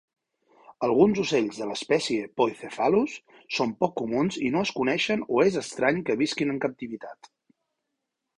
[0.85, 3.17] Alguns ocells de l'espècie "Poicephalus"
[3.59, 7.31] són poc comuns i no es coneixen o és estrany que visquin en captivitat.